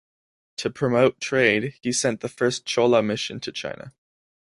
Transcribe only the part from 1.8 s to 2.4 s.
sent the